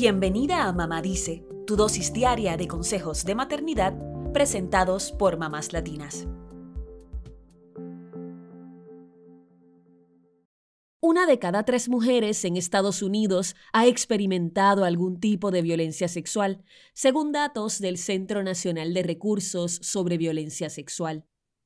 Bienvenida 0.00 0.68
a 0.68 0.72
Mamá 0.72 1.02
Dice, 1.02 1.44
tu 1.66 1.74
dosis 1.74 2.12
diaria 2.12 2.56
de 2.56 2.68
consejos 2.68 3.24
de 3.24 3.34
maternidad 3.34 3.98
presentados 4.32 5.10
por 5.10 5.38
mamás 5.38 5.72
latinas. 5.72 6.28
Una 11.00 11.26
de 11.26 11.40
cada 11.40 11.64
tres 11.64 11.88
mujeres 11.88 12.44
en 12.44 12.56
Estados 12.56 13.02
Unidos 13.02 13.56
ha 13.72 13.88
experimentado 13.88 14.84
algún 14.84 15.18
tipo 15.18 15.50
de 15.50 15.62
violencia 15.62 16.06
sexual, 16.06 16.62
según 16.94 17.32
datos 17.32 17.80
del 17.80 17.98
Centro 17.98 18.44
Nacional 18.44 18.94
de 18.94 19.02
Recursos 19.02 19.80
sobre 19.82 20.16
Violencia 20.16 20.70
Sexual. 20.70 21.24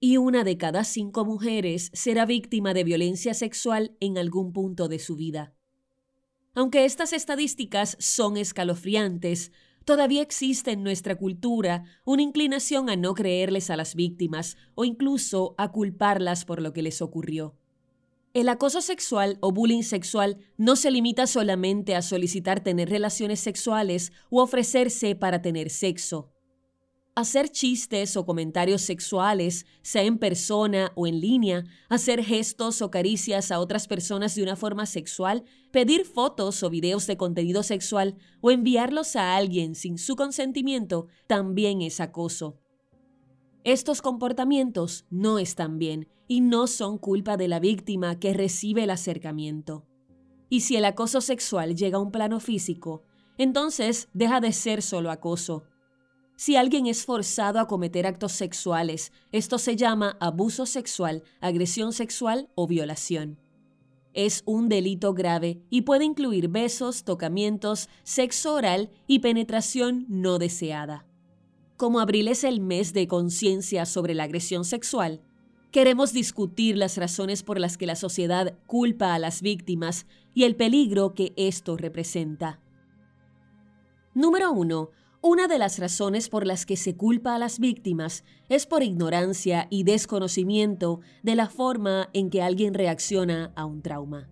Y 0.00 0.16
una 0.16 0.44
de 0.44 0.56
cada 0.56 0.84
cinco 0.84 1.26
mujeres 1.26 1.90
será 1.92 2.24
víctima 2.24 2.72
de 2.72 2.84
violencia 2.84 3.34
sexual 3.34 3.98
en 4.00 4.16
algún 4.16 4.54
punto 4.54 4.88
de 4.88 4.98
su 4.98 5.14
vida. 5.14 5.54
Aunque 6.54 6.84
estas 6.84 7.12
estadísticas 7.12 7.96
son 7.98 8.36
escalofriantes, 8.36 9.50
todavía 9.84 10.22
existe 10.22 10.70
en 10.70 10.84
nuestra 10.84 11.16
cultura 11.16 11.84
una 12.04 12.22
inclinación 12.22 12.88
a 12.88 12.96
no 12.96 13.14
creerles 13.14 13.70
a 13.70 13.76
las 13.76 13.94
víctimas 13.94 14.56
o 14.74 14.84
incluso 14.84 15.54
a 15.58 15.72
culparlas 15.72 16.44
por 16.44 16.62
lo 16.62 16.72
que 16.72 16.82
les 16.82 17.02
ocurrió. 17.02 17.56
El 18.34 18.48
acoso 18.48 18.80
sexual 18.80 19.38
o 19.40 19.52
bullying 19.52 19.82
sexual 19.82 20.38
no 20.56 20.74
se 20.74 20.90
limita 20.90 21.26
solamente 21.28 21.94
a 21.94 22.02
solicitar 22.02 22.64
tener 22.64 22.88
relaciones 22.88 23.40
sexuales 23.40 24.12
o 24.30 24.42
ofrecerse 24.42 25.14
para 25.14 25.40
tener 25.40 25.70
sexo. 25.70 26.33
Hacer 27.16 27.48
chistes 27.48 28.16
o 28.16 28.26
comentarios 28.26 28.82
sexuales, 28.82 29.66
sea 29.82 30.02
en 30.02 30.18
persona 30.18 30.90
o 30.96 31.06
en 31.06 31.20
línea, 31.20 31.64
hacer 31.88 32.24
gestos 32.24 32.82
o 32.82 32.90
caricias 32.90 33.52
a 33.52 33.60
otras 33.60 33.86
personas 33.86 34.34
de 34.34 34.42
una 34.42 34.56
forma 34.56 34.84
sexual, 34.84 35.44
pedir 35.70 36.06
fotos 36.06 36.64
o 36.64 36.70
videos 36.70 37.06
de 37.06 37.16
contenido 37.16 37.62
sexual 37.62 38.16
o 38.40 38.50
enviarlos 38.50 39.14
a 39.14 39.36
alguien 39.36 39.76
sin 39.76 39.96
su 39.96 40.16
consentimiento 40.16 41.06
también 41.28 41.82
es 41.82 42.00
acoso. 42.00 42.58
Estos 43.62 44.02
comportamientos 44.02 45.06
no 45.08 45.38
están 45.38 45.78
bien 45.78 46.08
y 46.26 46.40
no 46.40 46.66
son 46.66 46.98
culpa 46.98 47.36
de 47.36 47.46
la 47.46 47.60
víctima 47.60 48.18
que 48.18 48.34
recibe 48.34 48.82
el 48.82 48.90
acercamiento. 48.90 49.86
Y 50.50 50.62
si 50.62 50.74
el 50.74 50.84
acoso 50.84 51.20
sexual 51.20 51.76
llega 51.76 51.98
a 51.98 52.00
un 52.00 52.10
plano 52.10 52.40
físico, 52.40 53.04
entonces 53.38 54.08
deja 54.12 54.40
de 54.40 54.52
ser 54.52 54.82
solo 54.82 55.12
acoso. 55.12 55.62
Si 56.36 56.56
alguien 56.56 56.86
es 56.86 57.04
forzado 57.04 57.60
a 57.60 57.68
cometer 57.68 58.06
actos 58.06 58.32
sexuales, 58.32 59.12
esto 59.30 59.58
se 59.58 59.76
llama 59.76 60.16
abuso 60.20 60.66
sexual, 60.66 61.22
agresión 61.40 61.92
sexual 61.92 62.48
o 62.54 62.66
violación. 62.66 63.38
Es 64.14 64.42
un 64.44 64.68
delito 64.68 65.14
grave 65.14 65.60
y 65.70 65.82
puede 65.82 66.04
incluir 66.04 66.48
besos, 66.48 67.04
tocamientos, 67.04 67.88
sexo 68.02 68.54
oral 68.54 68.90
y 69.06 69.20
penetración 69.20 70.06
no 70.08 70.38
deseada. 70.38 71.06
Como 71.76 72.00
abril 72.00 72.28
es 72.28 72.44
el 72.44 72.60
mes 72.60 72.92
de 72.92 73.08
conciencia 73.08 73.86
sobre 73.86 74.14
la 74.14 74.24
agresión 74.24 74.64
sexual, 74.64 75.20
queremos 75.72 76.12
discutir 76.12 76.76
las 76.76 76.96
razones 76.96 77.42
por 77.42 77.58
las 77.58 77.76
que 77.76 77.86
la 77.86 77.96
sociedad 77.96 78.56
culpa 78.66 79.14
a 79.14 79.18
las 79.18 79.42
víctimas 79.42 80.06
y 80.32 80.44
el 80.44 80.54
peligro 80.54 81.14
que 81.14 81.32
esto 81.36 81.76
representa. 81.76 82.60
Número 84.14 84.52
1. 84.52 84.90
Una 85.26 85.48
de 85.48 85.56
las 85.56 85.78
razones 85.78 86.28
por 86.28 86.46
las 86.46 86.66
que 86.66 86.76
se 86.76 86.98
culpa 86.98 87.34
a 87.34 87.38
las 87.38 87.58
víctimas 87.58 88.24
es 88.50 88.66
por 88.66 88.82
ignorancia 88.82 89.68
y 89.70 89.84
desconocimiento 89.84 91.00
de 91.22 91.34
la 91.34 91.48
forma 91.48 92.10
en 92.12 92.28
que 92.28 92.42
alguien 92.42 92.74
reacciona 92.74 93.50
a 93.56 93.64
un 93.64 93.80
trauma. 93.80 94.28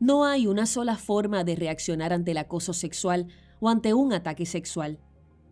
No 0.00 0.24
hay 0.24 0.46
una 0.46 0.64
sola 0.64 0.96
forma 0.96 1.44
de 1.44 1.54
reaccionar 1.54 2.14
ante 2.14 2.30
el 2.30 2.38
acoso 2.38 2.72
sexual 2.72 3.26
o 3.60 3.68
ante 3.68 3.92
un 3.92 4.14
ataque 4.14 4.46
sexual. 4.46 5.00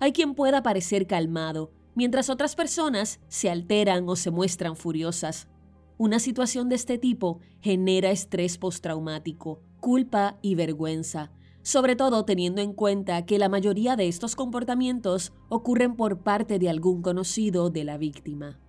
Hay 0.00 0.12
quien 0.12 0.34
pueda 0.34 0.62
parecer 0.62 1.06
calmado, 1.06 1.70
mientras 1.94 2.30
otras 2.30 2.56
personas 2.56 3.20
se 3.28 3.50
alteran 3.50 4.08
o 4.08 4.16
se 4.16 4.30
muestran 4.30 4.76
furiosas. 4.76 5.46
Una 5.98 6.18
situación 6.18 6.70
de 6.70 6.76
este 6.76 6.96
tipo 6.96 7.40
genera 7.60 8.10
estrés 8.10 8.56
postraumático, 8.56 9.60
culpa 9.80 10.38
y 10.40 10.54
vergüenza, 10.54 11.32
sobre 11.64 11.96
todo 11.96 12.26
teniendo 12.26 12.60
en 12.60 12.74
cuenta 12.74 13.24
que 13.24 13.38
la 13.38 13.48
mayoría 13.48 13.96
de 13.96 14.06
estos 14.06 14.36
comportamientos 14.36 15.32
ocurren 15.48 15.96
por 15.96 16.18
parte 16.18 16.58
de 16.58 16.68
algún 16.68 17.00
conocido 17.00 17.70
de 17.70 17.84
la 17.84 17.96
víctima. 17.96 18.60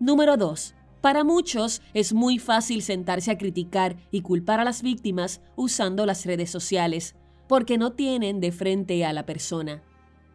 Número 0.00 0.38
2. 0.38 0.74
Para 1.02 1.24
muchos 1.24 1.82
es 1.92 2.14
muy 2.14 2.38
fácil 2.38 2.80
sentarse 2.82 3.30
a 3.30 3.38
criticar 3.38 3.96
y 4.10 4.22
culpar 4.22 4.60
a 4.60 4.64
las 4.64 4.82
víctimas 4.82 5.42
usando 5.56 6.06
las 6.06 6.24
redes 6.24 6.50
sociales, 6.50 7.14
porque 7.46 7.76
no 7.76 7.92
tienen 7.92 8.40
de 8.40 8.50
frente 8.50 9.04
a 9.04 9.12
la 9.12 9.26
persona. 9.26 9.82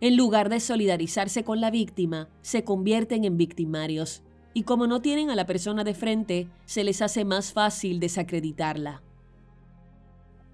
En 0.02 0.16
lugar 0.16 0.50
de 0.50 0.60
solidarizarse 0.60 1.44
con 1.44 1.62
la 1.62 1.72
víctima, 1.72 2.30
se 2.42 2.64
convierten 2.64 3.26
en 3.26 3.38
victimarios. 3.38 4.22
Y 4.54 4.64
como 4.64 4.86
no 4.86 5.02
tienen 5.02 5.32
a 5.32 5.36
la 5.36 5.48
persona 5.48 5.84
de 5.84 5.96
frente, 5.96 6.48
se 6.66 6.84
les 6.84 7.02
hace 7.02 7.26
más 7.26 7.54
fácil 7.54 8.00
desacreditarla. 8.00 9.02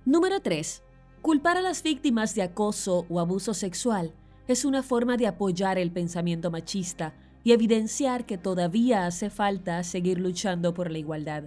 Número 0.09 0.39
3. 0.39 0.81
Culpar 1.21 1.57
a 1.57 1.61
las 1.61 1.83
víctimas 1.83 2.33
de 2.33 2.41
acoso 2.41 3.05
o 3.09 3.19
abuso 3.19 3.53
sexual 3.53 4.11
es 4.47 4.65
una 4.65 4.81
forma 4.81 5.17
de 5.17 5.27
apoyar 5.27 5.77
el 5.77 5.91
pensamiento 5.91 6.49
machista 6.49 7.13
y 7.43 7.51
evidenciar 7.51 8.25
que 8.25 8.39
todavía 8.39 9.05
hace 9.05 9.29
falta 9.29 9.83
seguir 9.83 10.19
luchando 10.19 10.73
por 10.73 10.89
la 10.89 10.97
igualdad 10.97 11.43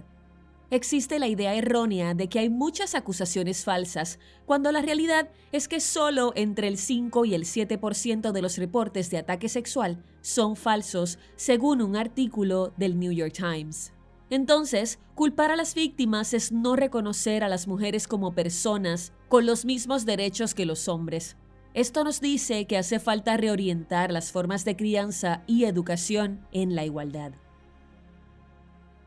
existe 0.75 1.19
la 1.19 1.27
idea 1.27 1.53
errónea 1.53 2.13
de 2.13 2.27
que 2.27 2.39
hay 2.39 2.49
muchas 2.49 2.95
acusaciones 2.95 3.63
falsas, 3.63 4.19
cuando 4.45 4.71
la 4.71 4.81
realidad 4.81 5.29
es 5.51 5.67
que 5.67 5.79
solo 5.79 6.33
entre 6.35 6.67
el 6.67 6.77
5 6.77 7.25
y 7.25 7.35
el 7.35 7.43
7% 7.43 8.31
de 8.31 8.41
los 8.41 8.57
reportes 8.57 9.09
de 9.09 9.19
ataque 9.19 9.49
sexual 9.49 10.03
son 10.21 10.55
falsos, 10.55 11.19
según 11.35 11.81
un 11.81 11.95
artículo 11.95 12.73
del 12.77 12.99
New 12.99 13.11
York 13.11 13.33
Times. 13.33 13.92
Entonces, 14.33 14.97
culpar 15.13 15.51
a 15.51 15.55
las 15.55 15.75
víctimas 15.75 16.33
es 16.33 16.51
no 16.51 16.75
reconocer 16.75 17.43
a 17.43 17.49
las 17.49 17.67
mujeres 17.67 18.07
como 18.07 18.33
personas 18.33 19.13
con 19.29 19.45
los 19.45 19.63
mismos 19.63 20.07
derechos 20.07 20.55
que 20.55 20.65
los 20.65 20.87
hombres. 20.87 21.37
Esto 21.75 22.03
nos 22.03 22.19
dice 22.19 22.65
que 22.65 22.79
hace 22.79 22.99
falta 22.99 23.37
reorientar 23.37 24.11
las 24.11 24.31
formas 24.31 24.65
de 24.65 24.75
crianza 24.75 25.43
y 25.45 25.65
educación 25.65 26.47
en 26.51 26.73
la 26.73 26.83
igualdad. 26.83 27.33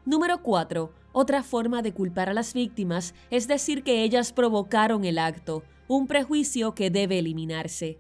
Número 0.05 0.45
4 0.45 0.93
otra 1.11 1.43
forma 1.43 1.83
de 1.83 1.93
culpar 1.93 2.29
a 2.29 2.35
las 2.35 2.55
víctimas 2.55 3.13
es 3.29 3.49
decir 3.49 3.83
que 3.83 4.05
ellas 4.05 4.33
provocaron 4.33 5.05
el 5.05 5.19
acto, 5.19 5.65
un 5.89 6.07
prejuicio 6.07 6.77
que 6.77 6.89
debe 6.89 7.19
eliminarse. 7.19 7.99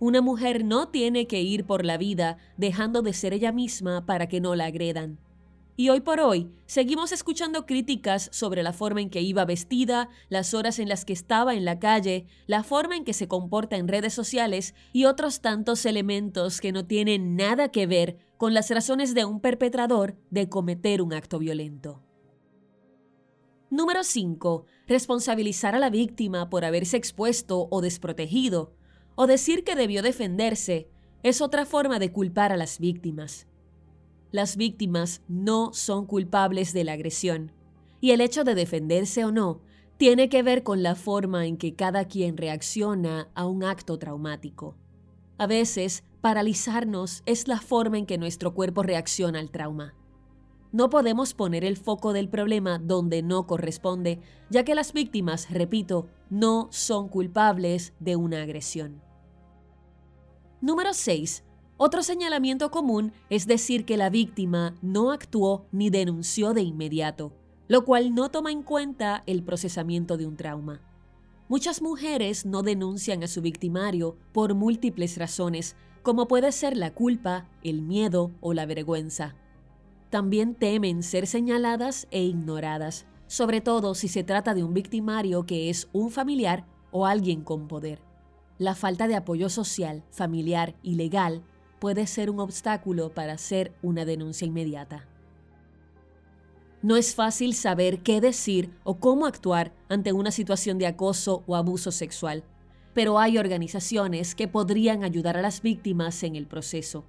Una 0.00 0.22
mujer 0.22 0.64
no 0.64 0.88
tiene 0.88 1.28
que 1.28 1.40
ir 1.40 1.66
por 1.66 1.84
la 1.84 1.98
vida 1.98 2.36
dejando 2.56 3.02
de 3.02 3.12
ser 3.12 3.32
ella 3.32 3.52
misma 3.52 4.06
para 4.06 4.26
que 4.26 4.40
no 4.40 4.56
la 4.56 4.64
agredan. 4.64 5.20
Y 5.80 5.90
hoy 5.90 6.00
por 6.00 6.18
hoy 6.18 6.50
seguimos 6.66 7.12
escuchando 7.12 7.64
críticas 7.64 8.30
sobre 8.32 8.64
la 8.64 8.72
forma 8.72 9.00
en 9.00 9.10
que 9.10 9.20
iba 9.20 9.44
vestida, 9.44 10.08
las 10.28 10.52
horas 10.52 10.80
en 10.80 10.88
las 10.88 11.04
que 11.04 11.12
estaba 11.12 11.54
en 11.54 11.64
la 11.64 11.78
calle, 11.78 12.26
la 12.48 12.64
forma 12.64 12.96
en 12.96 13.04
que 13.04 13.12
se 13.12 13.28
comporta 13.28 13.76
en 13.76 13.86
redes 13.86 14.12
sociales 14.12 14.74
y 14.92 15.04
otros 15.04 15.40
tantos 15.40 15.86
elementos 15.86 16.60
que 16.60 16.72
no 16.72 16.84
tienen 16.84 17.36
nada 17.36 17.68
que 17.68 17.86
ver 17.86 18.18
con 18.38 18.54
las 18.54 18.70
razones 18.70 19.14
de 19.14 19.24
un 19.24 19.38
perpetrador 19.38 20.16
de 20.30 20.48
cometer 20.48 21.00
un 21.00 21.12
acto 21.12 21.38
violento. 21.38 22.02
Número 23.70 24.02
5. 24.02 24.64
Responsabilizar 24.88 25.76
a 25.76 25.78
la 25.78 25.90
víctima 25.90 26.50
por 26.50 26.64
haberse 26.64 26.96
expuesto 26.96 27.68
o 27.70 27.80
desprotegido, 27.82 28.74
o 29.14 29.28
decir 29.28 29.62
que 29.62 29.76
debió 29.76 30.02
defenderse, 30.02 30.88
es 31.22 31.40
otra 31.40 31.64
forma 31.66 32.00
de 32.00 32.10
culpar 32.10 32.50
a 32.50 32.56
las 32.56 32.80
víctimas. 32.80 33.46
Las 34.30 34.56
víctimas 34.56 35.22
no 35.26 35.72
son 35.72 36.04
culpables 36.04 36.72
de 36.72 36.84
la 36.84 36.92
agresión, 36.92 37.52
y 38.00 38.10
el 38.10 38.20
hecho 38.20 38.44
de 38.44 38.54
defenderse 38.54 39.24
o 39.24 39.32
no 39.32 39.60
tiene 39.96 40.28
que 40.28 40.42
ver 40.42 40.62
con 40.62 40.82
la 40.82 40.94
forma 40.94 41.46
en 41.46 41.56
que 41.56 41.74
cada 41.74 42.04
quien 42.04 42.36
reacciona 42.36 43.28
a 43.34 43.46
un 43.46 43.64
acto 43.64 43.98
traumático. 43.98 44.76
A 45.38 45.46
veces, 45.46 46.04
paralizarnos 46.20 47.22
es 47.26 47.48
la 47.48 47.60
forma 47.60 47.98
en 47.98 48.06
que 48.06 48.18
nuestro 48.18 48.54
cuerpo 48.54 48.82
reacciona 48.82 49.38
al 49.38 49.50
trauma. 49.50 49.94
No 50.70 50.90
podemos 50.90 51.32
poner 51.32 51.64
el 51.64 51.78
foco 51.78 52.12
del 52.12 52.28
problema 52.28 52.78
donde 52.78 53.22
no 53.22 53.46
corresponde, 53.46 54.20
ya 54.50 54.64
que 54.64 54.74
las 54.74 54.92
víctimas, 54.92 55.50
repito, 55.50 56.06
no 56.28 56.68
son 56.70 57.08
culpables 57.08 57.94
de 57.98 58.16
una 58.16 58.42
agresión. 58.42 59.02
Número 60.60 60.92
6. 60.92 61.44
Otro 61.80 62.02
señalamiento 62.02 62.72
común 62.72 63.12
es 63.30 63.46
decir 63.46 63.84
que 63.84 63.96
la 63.96 64.10
víctima 64.10 64.74
no 64.82 65.12
actuó 65.12 65.68
ni 65.70 65.90
denunció 65.90 66.52
de 66.52 66.62
inmediato, 66.62 67.32
lo 67.68 67.84
cual 67.84 68.16
no 68.16 68.32
toma 68.32 68.50
en 68.50 68.64
cuenta 68.64 69.22
el 69.26 69.44
procesamiento 69.44 70.16
de 70.16 70.26
un 70.26 70.36
trauma. 70.36 70.82
Muchas 71.48 71.80
mujeres 71.80 72.44
no 72.44 72.64
denuncian 72.64 73.22
a 73.22 73.28
su 73.28 73.42
victimario 73.42 74.16
por 74.32 74.56
múltiples 74.56 75.16
razones, 75.18 75.76
como 76.02 76.26
puede 76.26 76.50
ser 76.50 76.76
la 76.76 76.94
culpa, 76.94 77.46
el 77.62 77.80
miedo 77.82 78.32
o 78.40 78.54
la 78.54 78.66
vergüenza. 78.66 79.36
También 80.10 80.56
temen 80.56 81.04
ser 81.04 81.28
señaladas 81.28 82.08
e 82.10 82.24
ignoradas, 82.24 83.06
sobre 83.28 83.60
todo 83.60 83.94
si 83.94 84.08
se 84.08 84.24
trata 84.24 84.52
de 84.52 84.64
un 84.64 84.74
victimario 84.74 85.46
que 85.46 85.70
es 85.70 85.88
un 85.92 86.10
familiar 86.10 86.66
o 86.90 87.06
alguien 87.06 87.44
con 87.44 87.68
poder. 87.68 88.02
La 88.58 88.74
falta 88.74 89.06
de 89.06 89.14
apoyo 89.14 89.48
social, 89.48 90.02
familiar 90.10 90.74
y 90.82 90.96
legal 90.96 91.44
puede 91.78 92.06
ser 92.06 92.30
un 92.30 92.40
obstáculo 92.40 93.10
para 93.10 93.34
hacer 93.34 93.72
una 93.82 94.04
denuncia 94.04 94.46
inmediata. 94.46 95.06
No 96.80 96.96
es 96.96 97.14
fácil 97.14 97.54
saber 97.54 98.00
qué 98.00 98.20
decir 98.20 98.70
o 98.84 99.00
cómo 99.00 99.26
actuar 99.26 99.72
ante 99.88 100.12
una 100.12 100.30
situación 100.30 100.78
de 100.78 100.86
acoso 100.86 101.42
o 101.46 101.56
abuso 101.56 101.90
sexual, 101.90 102.44
pero 102.94 103.18
hay 103.18 103.36
organizaciones 103.36 104.34
que 104.34 104.46
podrían 104.46 105.02
ayudar 105.02 105.36
a 105.36 105.42
las 105.42 105.62
víctimas 105.62 106.22
en 106.22 106.36
el 106.36 106.46
proceso. 106.46 107.04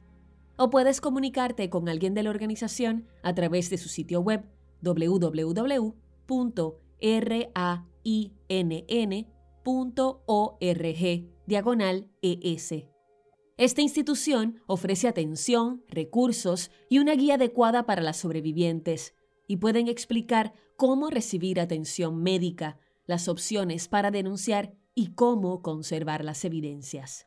o 0.57 0.69
puedes 0.69 1.01
comunicarte 1.01 1.71
con 1.71 1.89
alguien 1.89 2.13
de 2.13 2.23
la 2.23 2.29
organización 2.31 3.07
a 3.23 3.35
través 3.35 3.71
de 3.71 3.79
su 3.79 3.89
sitio 3.89 4.21
web 4.21 4.45
www.ra 4.83 5.95
inn.org 8.03 9.27
diagonal 11.47 12.11
ES. 12.23 12.75
Esta 13.57 13.83
institución 13.83 14.61
ofrece 14.67 15.09
atención, 15.09 15.83
recursos 15.89 16.71
y 16.89 16.99
una 16.99 17.15
guía 17.15 17.35
adecuada 17.35 17.85
para 17.87 18.03
las 18.03 18.19
sobrevivientes 18.19 19.15
y 19.51 19.57
pueden 19.57 19.89
explicar 19.89 20.53
cómo 20.77 21.11
recibir 21.11 21.59
atención 21.59 22.23
médica, 22.23 22.79
las 23.05 23.27
opciones 23.27 23.89
para 23.89 24.13
denunciar 24.13 24.75
y 24.95 25.15
cómo 25.15 25.61
conservar 25.61 26.25
las 26.25 26.45
evidencias. 26.45 27.27